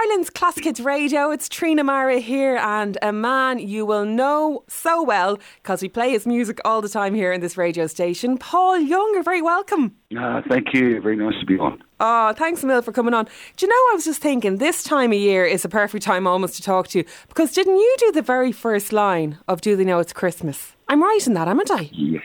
[0.00, 1.32] Ireland's Classic Hits Radio.
[1.32, 6.10] It's Trina Mara here, and a man you will know so well because we play
[6.10, 8.38] his music all the time here in this radio station.
[8.38, 9.96] Paul Young, you're very welcome.
[10.16, 11.00] Uh, thank you.
[11.00, 11.82] Very nice to be on.
[11.98, 13.24] Oh, thanks a million for coming on.
[13.56, 16.28] Do you know, I was just thinking this time of year is a perfect time
[16.28, 19.74] almost to talk to you because didn't you do the very first line of Do
[19.74, 20.76] They Know It's Christmas?
[20.86, 21.90] I'm right in that, haven't I?
[21.92, 22.22] Yes.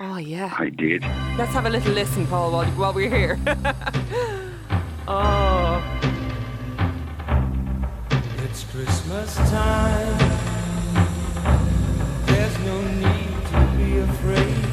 [0.00, 0.56] Oh, yeah.
[0.58, 1.02] I did.
[1.38, 3.38] Let's have a little listen, Paul, while, while we're here.
[5.06, 5.61] oh.
[8.72, 10.18] Christmas time.
[12.24, 14.64] There's no need to be afraid.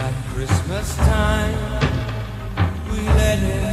[0.00, 1.58] At Christmas time,
[2.90, 3.69] we let in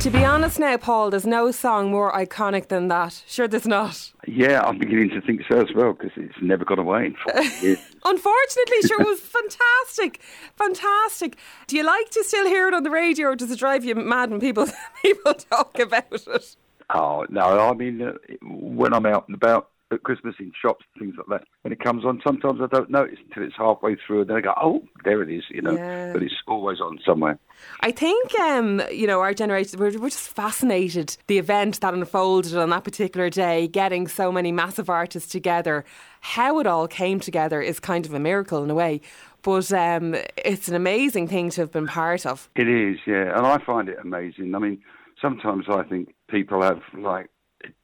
[0.00, 3.22] To be honest now, Paul, there's no song more iconic than that.
[3.26, 4.10] Sure, there's not.
[4.26, 7.16] Yeah, I'm beginning to think so as well because it's never gone away in
[8.06, 10.22] Unfortunately, sure, it was fantastic,
[10.56, 11.36] fantastic.
[11.66, 13.94] Do you like to still hear it on the radio, or does it drive you
[13.94, 14.68] mad when people
[15.02, 16.56] people talk about it?
[16.88, 21.02] Oh, no, I mean, uh, when I'm out and about at Christmas in shops and
[21.02, 24.22] things like that, when it comes on, sometimes I don't notice until it's halfway through
[24.22, 25.72] and then I go, oh, there it is, you know.
[25.72, 26.12] Yeah.
[26.12, 27.38] But it's always on somewhere.
[27.80, 32.56] I think, um, you know, our generation, we're, we're just fascinated the event that unfolded
[32.56, 35.84] on that particular day, getting so many massive artists together.
[36.20, 39.00] How it all came together is kind of a miracle in a way.
[39.42, 42.50] But um, it's an amazing thing to have been part of.
[42.54, 44.54] It is, yeah, and I find it amazing.
[44.54, 44.82] I mean,
[45.20, 47.30] sometimes I think people have like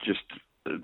[0.04, 0.20] just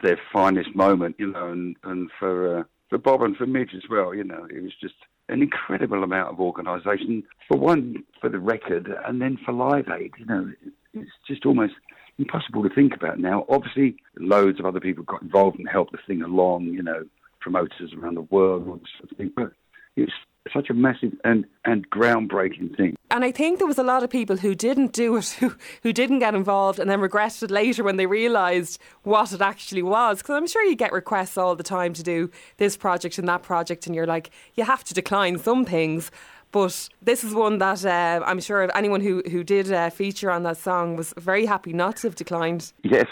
[0.02, 3.88] their finest moment, you know, and and for uh, for Bob and for Midge as
[3.90, 4.94] well, you know, it was just
[5.28, 10.12] an incredible amount of organisation for one for the record, and then for Live Aid,
[10.18, 10.52] you know,
[10.92, 11.74] it's just almost
[12.18, 13.46] impossible to think about now.
[13.48, 17.04] Obviously, loads of other people got involved and helped the thing along, you know,
[17.40, 19.52] promoters around the world, all this sort of thing, but
[19.96, 20.12] it's
[20.52, 22.96] such a massive and, and groundbreaking thing.
[23.10, 25.92] And I think there was a lot of people who didn't do it, who, who
[25.92, 30.18] didn't get involved, and then regretted later when they realised what it actually was.
[30.18, 33.42] Because I'm sure you get requests all the time to do this project and that
[33.42, 36.10] project, and you're like, you have to decline some things.
[36.50, 40.42] But this is one that uh, I'm sure anyone who, who did uh, feature on
[40.42, 42.72] that song was very happy not to have declined.
[42.84, 43.06] Yes,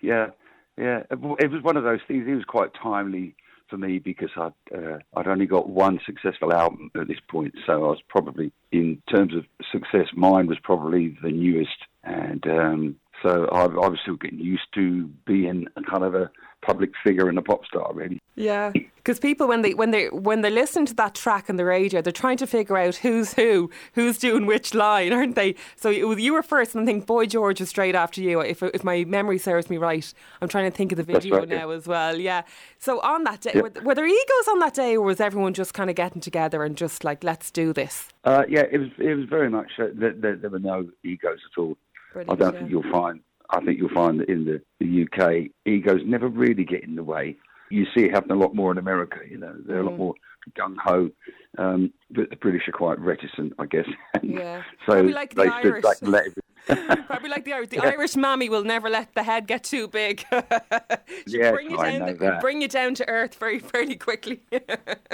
[0.00, 0.30] yeah,
[0.76, 1.04] yeah.
[1.08, 2.26] It was one of those things.
[2.26, 3.36] It was quite timely
[3.70, 7.72] for me because I'd uh, I'd only got one successful album at this point, so
[7.72, 13.46] I was probably in terms of success, mine was probably the newest, and um, so
[13.52, 16.30] I, I was still getting used to being a kind of a
[16.62, 18.18] public figure and a pop star, really.
[18.36, 21.64] Yeah, because people when they when they when they listen to that track on the
[21.64, 25.56] radio, they're trying to figure out who's who, who's doing which line, aren't they?
[25.76, 28.40] So it was, you were first, and I think Boy George was straight after you.
[28.40, 30.10] If if my memory serves me right,
[30.40, 31.76] I'm trying to think of the video right, now yeah.
[31.76, 32.16] as well.
[32.16, 32.42] Yeah.
[32.78, 33.62] So on that day, Yeah.
[33.62, 36.62] were, were there egos on that day, or was everyone just kind of getting together
[36.64, 38.08] and just like, let's do this?
[38.24, 41.40] Uh, yeah, it was it was very much uh, there, there, there were no egos
[41.52, 41.76] at all.
[42.16, 42.50] I don't yeah.
[42.60, 43.20] think you'll find.
[43.50, 47.02] I think you'll find that in the, the UK, egos never really get in the
[47.02, 47.36] way.
[47.70, 49.18] You see it happen a lot more in America.
[49.28, 50.14] You know, they're a lot more
[50.56, 51.10] gung ho,
[51.58, 53.86] um, but the British are quite reticent, I guess.
[54.22, 54.62] Yeah.
[54.86, 55.82] so Probably like the Irish.
[55.82, 56.34] back and let it.
[57.06, 57.70] Probably like the Irish.
[57.70, 60.24] The Irish mammy will never let the head get too big.
[61.26, 62.40] Yes, bring you I down, know the- that.
[62.40, 64.40] bring you down to earth very, fairly quickly.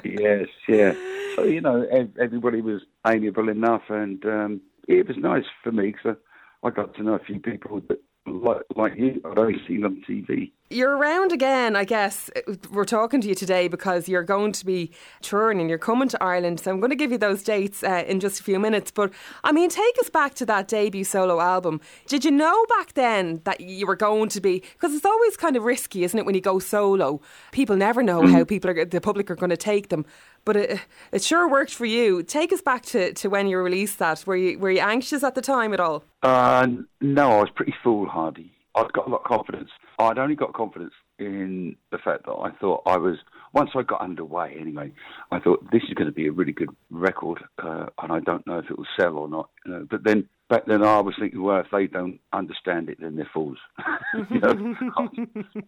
[0.04, 0.92] yes, yeah.
[1.36, 1.86] So you know,
[2.20, 6.16] everybody was amiable enough, and um, it was nice for me because
[6.62, 9.20] I, got to know a few people that like like you.
[9.24, 10.52] I'd only seen on TV.
[10.68, 12.28] You're around again, I guess.
[12.72, 14.90] We're talking to you today because you're going to be
[15.22, 16.58] touring and you're coming to Ireland.
[16.58, 18.90] So I'm going to give you those dates uh, in just a few minutes.
[18.90, 19.12] But
[19.44, 21.80] I mean, take us back to that debut solo album.
[22.08, 24.62] Did you know back then that you were going to be?
[24.72, 27.20] Because it's always kind of risky, isn't it, when you go solo?
[27.52, 30.04] People never know how people are, the public are going to take them.
[30.46, 30.80] But it,
[31.12, 32.22] it sure worked for you.
[32.22, 34.26] Take us back to, to when you released that.
[34.26, 36.04] Were you were you anxious at the time at all?
[36.22, 36.66] Uh,
[37.02, 38.52] no, I was pretty foolhardy.
[38.76, 39.70] I'd got a lot of confidence.
[39.98, 43.16] I'd only got confidence in the fact that I thought I was,
[43.54, 44.92] once I got underway anyway,
[45.32, 48.46] I thought this is going to be a really good record, uh, and I don't
[48.46, 49.48] know if it will sell or not.
[49.64, 52.98] You know, but then back then I was thinking, well, if they don't understand it,
[53.00, 53.58] then they're fools.
[54.30, 54.50] you know,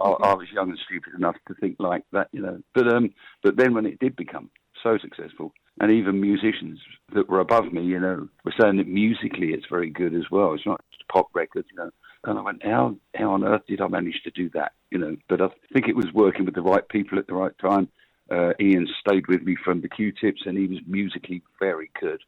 [0.01, 2.61] I, I was young and stupid enough to think like that, you know.
[2.75, 4.51] But um, but then when it did become
[4.83, 6.79] so successful, and even musicians
[7.15, 10.55] that were above me, you know, were saying that musically it's very good as well.
[10.55, 11.91] It's not just pop record, you know.
[12.25, 14.73] And I went, how how on earth did I manage to do that?
[14.91, 17.57] You know, but I think it was working with the right people at the right
[17.59, 17.89] time.
[18.31, 22.21] Uh, Ian stayed with me from the Q-Tips, and he was musically very good.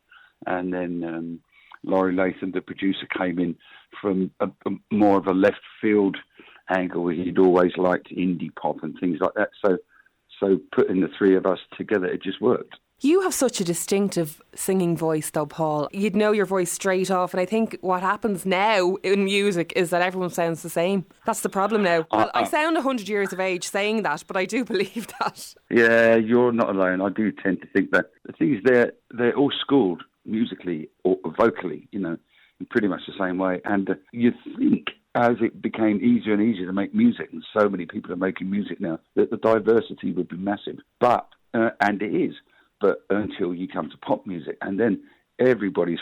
[0.47, 1.41] And then um,
[1.82, 3.56] Laurie Latham, the producer, came in
[4.00, 6.17] from a, a more of a left field
[6.75, 7.08] angle.
[7.08, 9.50] He'd always liked indie pop and things like that.
[9.64, 9.76] So,
[10.40, 12.76] so putting the three of us together, it just worked.
[13.02, 15.88] You have such a distinctive singing voice, though, Paul.
[15.90, 17.32] You'd know your voice straight off.
[17.32, 21.06] And I think what happens now in music is that everyone sounds the same.
[21.25, 22.06] That's the problem now.
[22.10, 22.44] Uh, I uh.
[22.44, 25.54] sound 100 years of age saying that, but I do believe that.
[25.70, 27.00] Yeah, you're not alone.
[27.00, 28.10] I do tend to think that.
[28.26, 32.19] The thing is, they're they're all schooled musically or vocally, you know,
[32.60, 33.62] in pretty much the same way.
[33.64, 37.68] And uh, you think as it became easier and easier to make music, and so
[37.68, 40.78] many people are making music now, that the diversity would be massive.
[41.00, 42.34] But uh, and it is.
[42.80, 45.02] But until you come to pop music, and then
[45.38, 45.98] everybody's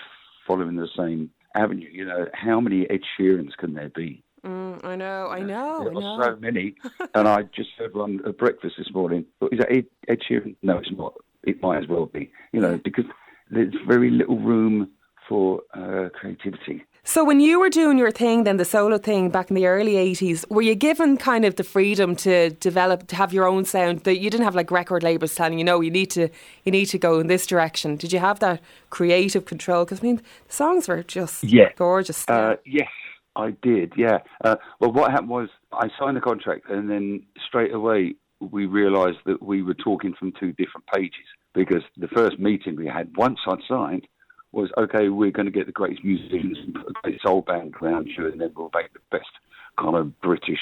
[0.46, 1.88] following the same avenue.
[1.90, 4.22] You know, how many Ed Sheerans can there be?
[4.44, 6.22] Mm, I know, I know, There I know.
[6.22, 6.76] so many.
[7.14, 9.24] and I just heard one at breakfast this morning.
[9.50, 10.54] Is that Ed, Ed Sheeran?
[10.62, 11.14] No, it's not.
[11.42, 12.30] It might as well be.
[12.52, 13.04] You know, because
[13.50, 14.90] there's very little room
[15.28, 16.84] for uh, creativity.
[17.08, 19.94] So when you were doing your thing, then the solo thing back in the early
[19.94, 24.00] '80s, were you given kind of the freedom to develop, to have your own sound?
[24.00, 26.28] That you didn't have like record labels telling you, no, you need to,
[26.64, 27.96] you need to go in this direction.
[27.96, 28.60] Did you have that
[28.90, 29.86] creative control?
[29.86, 31.72] Because I mean, the songs were just Yeah.
[31.76, 32.28] gorgeous.
[32.28, 32.90] Uh, yes,
[33.36, 33.94] I did.
[33.96, 34.18] Yeah.
[34.44, 39.20] Uh, well, what happened was I signed the contract, and then straight away we realised
[39.24, 43.38] that we were talking from two different pages because the first meeting we had once
[43.46, 44.06] I'd signed
[44.52, 45.08] was okay.
[45.08, 48.26] We're going to get the greatest musicians and put a great soul band around you,
[48.26, 49.30] and then we'll make the best
[49.78, 50.60] kind of British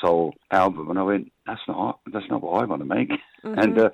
[0.00, 0.90] soul album.
[0.90, 3.10] And I went, that's not that's not what I want to make.
[3.44, 3.90] And uh,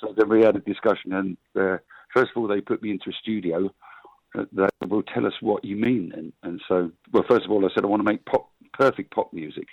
[0.00, 1.78] so then we had a discussion, and uh,
[2.14, 3.70] first of all they put me into a studio
[4.36, 6.12] uh, that will tell us what you mean.
[6.14, 9.14] And, and so, well, first of all, I said I want to make pop, perfect
[9.14, 9.66] pop music,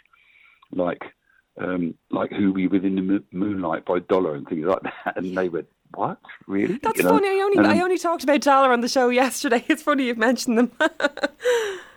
[0.72, 1.04] like
[1.60, 5.14] um, like "Who Were You With in the Moonlight" by Dollar and things like that.
[5.18, 6.20] And they went, "What?
[6.48, 7.10] Really?" That's You know?
[7.12, 7.28] funny.
[7.28, 9.64] I only, I um, only talked about Dollar on the show yesterday.
[9.68, 10.72] It's funny you've mentioned them.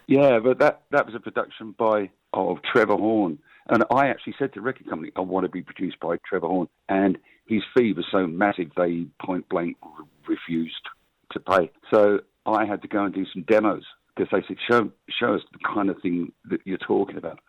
[0.06, 3.38] Yeah, but that that was a production by of Trevor Horn,
[3.68, 6.46] and I actually said to the record company, I want to be produced by Trevor
[6.46, 10.88] Horn, and his fee was so massive they point blank re- refused
[11.32, 11.70] to pay.
[11.92, 13.82] So I had to go and do some demos
[14.14, 17.40] because they said, show show us the kind of thing that you're talking about.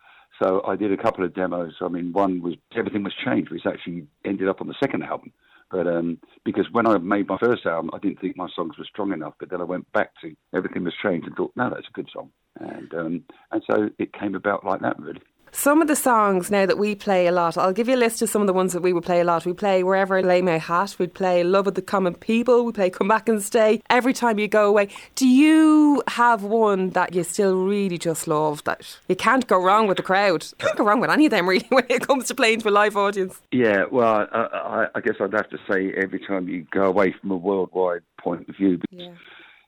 [0.42, 1.74] So I did a couple of demos.
[1.80, 5.32] I mean, one was everything was changed, which actually ended up on the second album.
[5.70, 8.84] But um, because when I made my first album, I didn't think my songs were
[8.84, 9.34] strong enough.
[9.38, 12.08] But then I went back to everything was changed and thought, no, that's a good
[12.12, 12.30] song.
[12.58, 15.20] And um, and so it came about like that, really.
[15.58, 18.22] Some of the songs now that we play a lot, I'll give you a list
[18.22, 19.44] of some of the ones that we would play a lot.
[19.44, 22.70] We play Wherever I Lay My Hat, we'd play Love of the Common People, we
[22.70, 24.86] play Come Back and Stay, Every Time You Go Away.
[25.16, 29.88] Do you have one that you still really just love that you can't go wrong
[29.88, 30.44] with the crowd?
[30.44, 32.68] You Can't go wrong with any of them really when it comes to playing to
[32.68, 33.42] a live audience.
[33.50, 37.12] Yeah, well, I, I, I guess I'd have to say every time you go away
[37.20, 39.08] from a worldwide point of view, because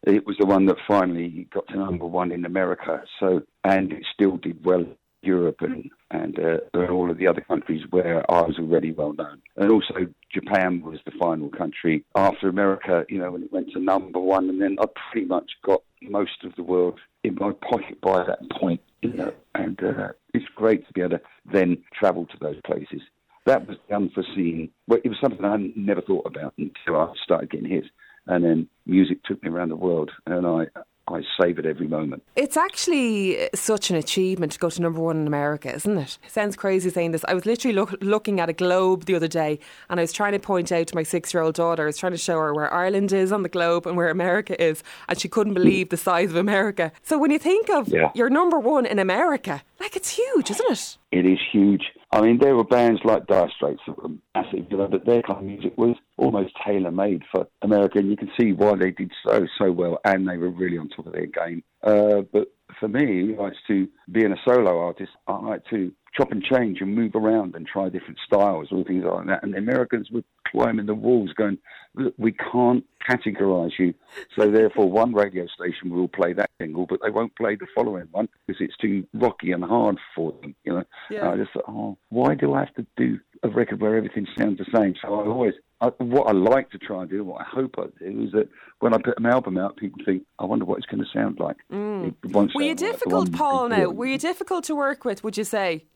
[0.04, 3.02] it was the one that finally got to number one in America.
[3.19, 4.87] So, and it still did well
[5.22, 9.12] Europe and and, uh, and all of the other countries where I was already well
[9.12, 9.40] known.
[9.56, 13.05] And also Japan was the final country after America.
[13.08, 16.44] You know, when it went to number one, and then I pretty much got most
[16.44, 18.81] of the world in my pocket by that point.
[19.02, 21.20] You know, and uh, it's great to be able to
[21.50, 23.00] then travel to those places.
[23.46, 24.70] That was unforeseen.
[24.87, 27.88] Well, it was something I never thought about until I started getting hits,
[28.26, 30.66] and then music took me around the world, and I
[31.14, 32.22] I savoured every moment.
[32.36, 36.18] It's actually uh, such an achievement to go to number one in America, isn't it?
[36.24, 37.24] It sounds crazy saying this.
[37.28, 39.58] I was literally look, looking at a globe the other day
[39.88, 41.96] and I was trying to point out to my six year old daughter, I was
[41.98, 45.18] trying to show her where Ireland is on the globe and where America is, and
[45.20, 46.92] she couldn't believe the size of America.
[47.02, 48.10] So when you think of Yeah.
[48.14, 50.99] you're number one in America, like it's huge, isn't it?
[51.12, 51.92] It is huge.
[52.12, 55.23] I mean, there were bands like Dire Straits that were massive, you know, but their
[55.23, 58.90] kind of music was almost tailor made for America, and you can see why they
[58.90, 61.62] did so so well, and they were really on top of their game.
[61.85, 66.32] Uh, but for me, I like to being a solo artist, I like to chop
[66.32, 69.42] and change and move around and try different styles and things like that.
[69.42, 71.58] And the Americans were climbing the walls, going,
[71.94, 73.94] "Look, we can't categorize you,
[74.36, 78.08] so therefore one radio station will play that single, but they won't play the following
[78.10, 81.30] one because it's too rocky and hard for them." You know, Yeah.
[81.30, 84.59] I just thought, "Oh, why do I have to do a record where everything sounds
[84.59, 85.54] the same?" So I always.
[85.82, 88.50] I, what I like to try and do, what I hope I do, is that
[88.80, 91.40] when I put an album out, people think, "I wonder what it's going to sound
[91.40, 92.14] like." Mm.
[92.54, 93.88] Were you like difficult, Paul, now?
[93.88, 95.87] Were you difficult to work with, would you say?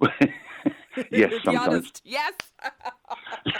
[1.10, 1.92] yes, sometimes.
[2.04, 2.32] Yes.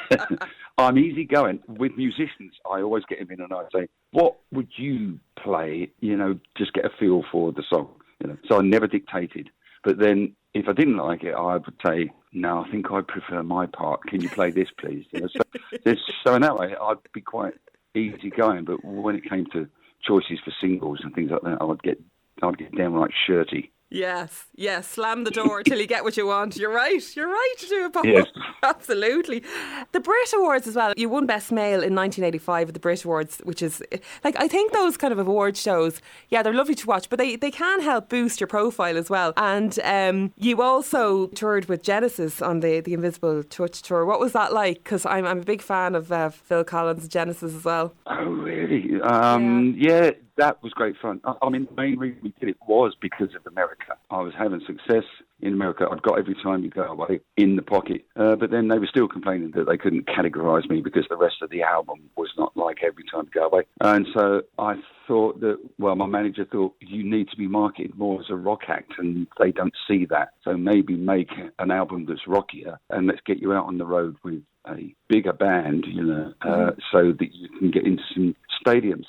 [0.78, 2.52] I'm easygoing with musicians.
[2.70, 6.72] I always get them in and I say, "What would you play?" You know, just
[6.72, 7.88] get a feel for the song.
[8.20, 9.50] You know, so I never dictated.
[9.84, 13.42] But then, if I didn't like it, I would say, "No, I think I prefer
[13.42, 14.02] my part.
[14.04, 15.94] Can you play this, please?" You know, so,
[16.24, 17.54] so in that way, I'd be quite
[17.94, 18.64] easygoing.
[18.64, 19.68] But when it came to
[20.02, 22.00] choices for singles and things like that, I'd get
[22.42, 23.72] I'd get downright shirty.
[23.88, 24.88] Yes, yes.
[24.88, 26.56] Slam the door till you get what you want.
[26.56, 27.00] You're right.
[27.16, 28.06] You're right to do it, Paul.
[28.06, 28.26] Yes.
[28.62, 29.44] Absolutely.
[29.92, 30.92] The Brit Awards as well.
[30.96, 33.82] You won Best Male in 1985 at the Brit Awards, which is
[34.24, 36.00] like I think those kind of award shows.
[36.30, 39.32] Yeah, they're lovely to watch, but they, they can help boost your profile as well.
[39.36, 44.04] And um, you also toured with Genesis on the the Invisible Touch tour.
[44.04, 44.78] What was that like?
[44.82, 47.94] Because I'm I'm a big fan of uh, Phil Collins Genesis as well.
[48.06, 49.00] Oh, really?
[49.00, 50.10] Um, yeah.
[50.36, 51.20] That was great fun.
[51.24, 53.96] I, I mean, the main reason we did it was because of America.
[54.10, 55.04] I was having success
[55.40, 55.86] in America.
[55.90, 58.86] I'd got every time you go away in the pocket, uh, but then they were
[58.86, 62.56] still complaining that they couldn't categorise me because the rest of the album was not
[62.56, 63.64] like every time you go away.
[63.80, 64.76] And so I
[65.06, 68.62] thought that, well, my manager thought you need to be marketed more as a rock
[68.68, 70.30] act, and they don't see that.
[70.42, 74.16] So maybe make an album that's rockier, and let's get you out on the road
[74.22, 78.34] with a bigger band, you know, uh, so that you can get into some
[78.66, 79.04] stadiums.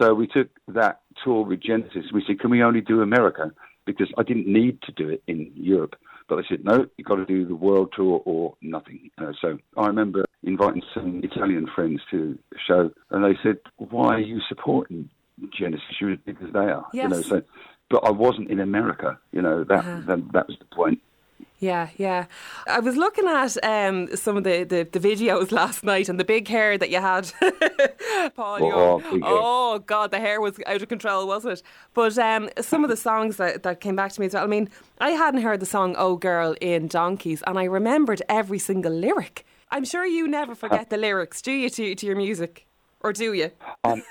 [0.00, 2.06] So we took that tour with Genesis.
[2.12, 3.52] We said, can we only do America?
[3.84, 5.96] Because I didn't need to do it in Europe.
[6.28, 9.10] But they said, no, you've got to do the world tour or nothing.
[9.16, 14.16] Uh, so I remember inviting some Italian friends to the show, and they said, why
[14.16, 15.08] are you supporting
[15.56, 15.86] Genesis?
[16.00, 16.86] You're as big as they are.
[16.92, 17.04] Yes.
[17.04, 17.42] You know, so,
[17.88, 19.18] but I wasn't in America.
[19.30, 21.00] You know, that, that, that was the point.
[21.58, 22.26] Yeah, yeah.
[22.66, 26.24] I was looking at um, some of the, the, the videos last night and the
[26.24, 27.32] big hair that you had,
[28.36, 28.58] Paul.
[28.62, 29.22] Oh, Young.
[29.24, 31.62] oh God, the hair was out of control, wasn't it?
[31.94, 34.44] But um, some of the songs that, that came back to me as well.
[34.44, 34.68] I mean,
[35.00, 39.46] I hadn't heard the song "Oh Girl" in Donkeys, and I remembered every single lyric.
[39.70, 42.66] I'm sure you never forget the lyrics, do you, to, to your music,
[43.00, 43.50] or do you?
[43.82, 44.02] Um,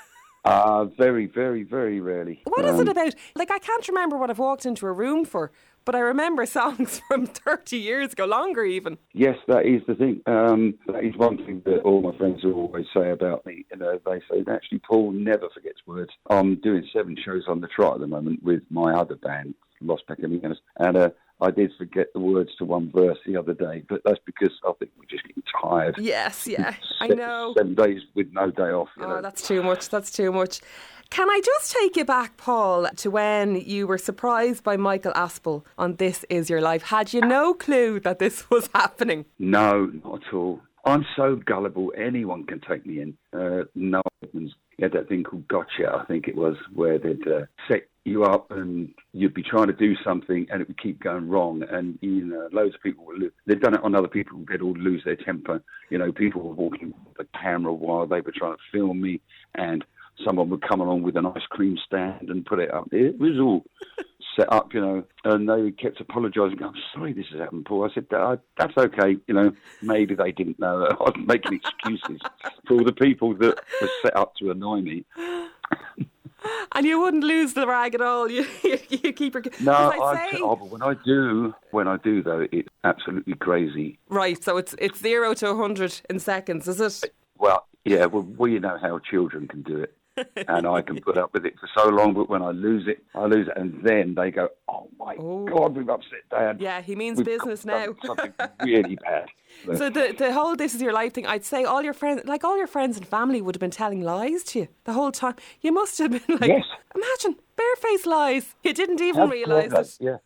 [0.44, 2.42] uh, very, very, very rarely.
[2.46, 3.16] What is Um, it about?
[3.36, 5.52] Like, I can't remember what I've walked into a room for,
[5.86, 8.98] but I remember songs from 30 years ago, longer even.
[9.14, 10.22] Yes, that is the thing.
[10.26, 13.66] Um, that is one thing that all my friends will always say about me.
[13.72, 16.12] You know, they say actually Paul never forgets words.
[16.30, 20.02] I'm doing seven shows on the trot at the moment with my other band, Los
[20.10, 21.10] Pacaminos, and uh,
[21.42, 24.72] I did forget the words to one verse the other day, but that's because I
[24.80, 25.96] think we're just getting tired.
[26.00, 27.54] Yes, yeah, I know.
[27.58, 28.88] Seven days with no day off.
[28.98, 29.22] You Oh, know.
[29.22, 29.90] that's too much.
[29.90, 30.62] That's too much.
[31.10, 35.64] Can I just take you back, Paul, to when you were surprised by Michael Aspel
[35.78, 36.84] on This Is Your Life?
[36.84, 39.26] Had you no clue that this was happening?
[39.40, 40.62] No, not at all.
[40.84, 41.92] I'm so gullible.
[41.98, 43.18] Anyone can take me in.
[43.34, 47.46] Uh, no, Edmonds had that thing called Gotcha, I think it was, where they'd uh,
[47.68, 51.28] set you up and you'd be trying to do something and it would keep going
[51.28, 51.64] wrong.
[51.72, 53.32] And, you know, loads of people would lose.
[53.48, 54.44] They'd done it on other people.
[54.48, 55.64] They'd all lose their temper.
[55.90, 59.22] You know, people were walking the camera while they were trying to film me
[59.56, 59.84] and
[60.24, 62.88] someone would come along with an ice cream stand and put it up.
[62.92, 63.66] It was all
[64.36, 66.62] set up, you know, and they kept apologising.
[66.62, 67.90] I'm sorry this has happened, Paul.
[67.90, 69.18] I said, "Uh, that's okay.
[69.28, 72.22] You know, maybe they didn't know I was making excuses
[72.68, 75.06] for all the people that were set up to annoy me.
[76.74, 78.30] And you wouldn't lose the rag at all.
[78.36, 79.36] You, you, you keep.
[79.62, 83.98] No, I say, oh, but when I do, when I do though, it's absolutely crazy.
[84.10, 84.42] right.
[84.44, 87.14] So it's it's zero to a hundred in seconds, is it?
[87.38, 89.96] Well, yeah, well, we know how children can do it.
[90.48, 93.04] And I can put up with it for so long, but when I lose it,
[93.14, 95.46] I lose it, and then they go, "Oh my Oh.
[95.46, 97.96] God, we've upset Dad." Yeah, he means We've business now.
[98.06, 99.28] Something really bad.
[99.78, 101.26] So the the whole this is your life thing.
[101.28, 104.02] I'd say all your friends, like all your friends and family, would have been telling
[104.02, 105.36] lies to you the whole time.
[105.62, 106.64] You must have been like, Yes.
[106.94, 108.56] imagine barefaced lies.
[108.64, 109.98] You didn't even realise it.
[110.00, 110.18] Yeah.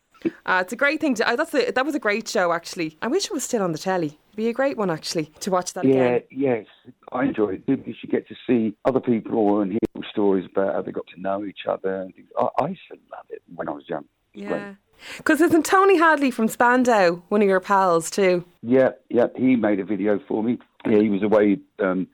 [0.44, 1.14] Uh, it's a great thing.
[1.14, 2.98] To, uh, that's a, that was a great show, actually.
[3.00, 4.18] I wish it was still on the telly.
[4.28, 6.22] It'd be a great one, actually, to watch that Yeah, again.
[6.30, 6.66] yes,
[7.12, 10.74] I enjoy it too because you get to see other people and hear stories about
[10.74, 12.02] how they got to know each other.
[12.02, 12.28] And things.
[12.38, 14.04] I, I used to love it when I was young.
[14.34, 14.60] It was great.
[14.60, 14.74] Yeah.
[15.16, 18.44] Because isn't Tony Hadley from Spandau one of your pals too?
[18.62, 19.28] Yeah, yeah.
[19.34, 20.58] He made a video for me.
[20.86, 22.06] Yeah, he was away um,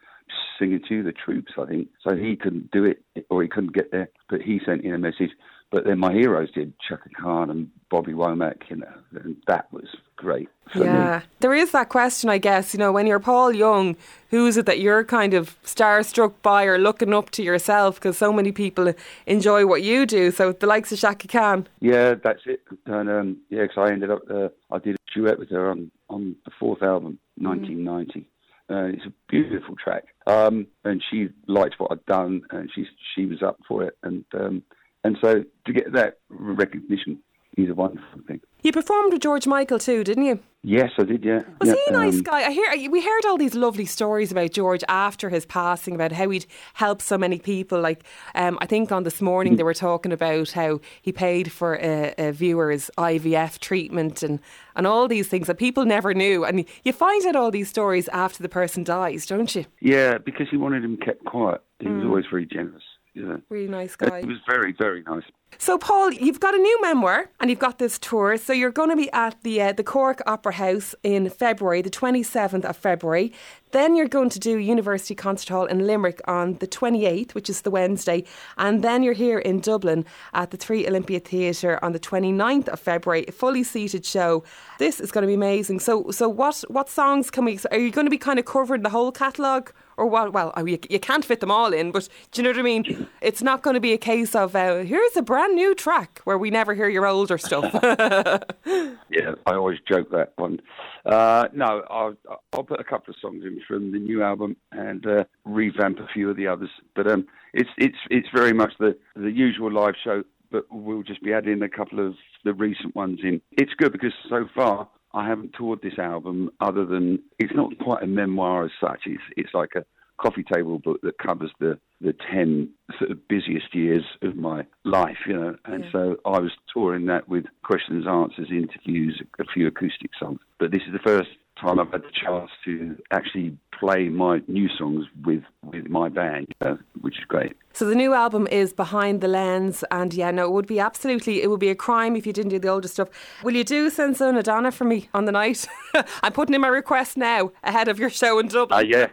[0.59, 1.89] singing to the troops, I think.
[2.07, 4.09] So he couldn't do it, or he couldn't get there.
[4.29, 5.31] But he sent in a message.
[5.71, 9.87] But then my heroes did Chaka Khan and Bobby Womack, you know, and that was
[10.15, 10.49] great.
[10.77, 11.19] Yeah.
[11.19, 11.25] me.
[11.41, 13.97] There is that question, I guess, you know, when you're Paul Young,
[14.31, 17.97] who is it that you're kind of starstruck by or looking up to yourself?
[17.97, 18.93] Because so many people
[19.27, 20.31] enjoy what you do.
[20.31, 21.67] So the likes of Chaka Khan.
[21.81, 22.63] Yeah, that's it.
[22.87, 25.91] And um, yeah, 'cause I ended up, uh, I did a duet with her on,
[26.09, 28.29] on the fourth album, 1990.
[28.69, 30.05] Uh, it's a beautiful track.
[30.27, 33.97] Um, and she liked what I'd done, and she she was up for it.
[34.03, 34.63] And um,
[35.07, 37.19] and so to get that recognition
[37.57, 38.41] is a wonderful thing.
[38.63, 40.41] You performed with George Michael too, didn't you?
[40.63, 41.25] Yes, I did.
[41.25, 41.43] Yeah.
[41.61, 42.43] Was yeah, he a nice um, guy?
[42.43, 46.29] I hear we heard all these lovely stories about George after his passing, about how
[46.29, 47.81] he'd helped so many people.
[47.81, 48.03] Like
[48.35, 52.15] um, I think on this morning they were talking about how he paid for a,
[52.19, 54.41] a viewer's IVF treatment and
[54.75, 56.45] and all these things that people never knew.
[56.45, 59.67] And you find out all these stories after the person dies, don't you?
[59.81, 61.63] Yeah, because he wanted him kept quiet.
[61.79, 61.97] He Mm.
[61.99, 62.83] was always very generous.
[63.17, 63.41] Know.
[63.49, 64.21] Really nice guy.
[64.21, 65.25] He was very, very nice.
[65.59, 68.37] So, Paul, you've got a new memoir and you've got this tour.
[68.37, 71.91] So, you're going to be at the uh, the Cork Opera House in February, the
[71.91, 73.33] 27th of February.
[73.73, 77.63] Then you're going to do University Concert Hall in Limerick on the 28th, which is
[77.63, 78.25] the Wednesday.
[78.59, 80.05] And then you're here in Dublin
[80.35, 84.45] at the Three Olympia Theatre on the 29th of February, a fully seated show.
[84.79, 85.81] This is going to be amazing.
[85.81, 88.83] So, so what, what songs can we, are you going to be kind of covering
[88.83, 89.73] the whole catalogue?
[89.97, 90.33] Or what?
[90.33, 92.63] Well, oh, you, you can't fit them all in, but do you know what I
[92.63, 93.09] mean?
[93.21, 96.39] It's not going to be a case of uh, here's a brand new track where
[96.39, 97.65] we never hear your older stuff.
[98.65, 100.61] yeah, I always joke that one.
[101.05, 102.15] Uh, no, I'll,
[102.53, 106.07] I'll, put a couple of songs in from the new album and uh, revamp a
[106.13, 106.71] few of the others.
[106.95, 111.23] But um, it's it's it's very much the the usual live show, but we'll just
[111.23, 113.41] be adding a couple of the recent ones in.
[113.53, 118.03] It's good because so far I haven't toured this album other than it's not quite
[118.03, 119.01] a memoir as such.
[119.07, 119.85] It's it's like a
[120.19, 122.69] coffee table book that covers the the ten
[122.99, 125.57] sort of busiest years of my life, you know.
[125.65, 125.93] And yeah.
[125.93, 130.41] so I was touring that with questions, answers, interviews, a few acoustic songs.
[130.59, 134.69] But this is the first time I've had the chance to actually play my new
[134.79, 137.57] songs with with my band, uh, which is great.
[137.73, 141.43] So the new album is Behind the Lens, and yeah, no, it would be absolutely,
[141.43, 143.09] it would be a crime if you didn't do the older stuff.
[143.43, 145.67] Will you do Senza Donna for me on the night?
[146.23, 148.79] I'm putting in my request now ahead of your show in Dublin.
[148.79, 149.09] Uh, yeah.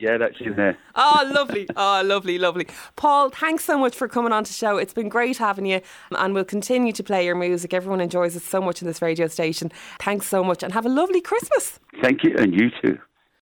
[0.00, 0.78] Yeah, that's in there.
[0.96, 1.68] oh, lovely.
[1.76, 2.66] Oh, lovely, lovely.
[2.96, 4.78] Paul, thanks so much for coming on to show.
[4.78, 7.74] It's been great having you, and we'll continue to play your music.
[7.74, 9.70] Everyone enjoys it so much in this radio station.
[10.00, 11.78] Thanks so much, and have a lovely Christmas.
[12.02, 12.98] Thank you, and you too.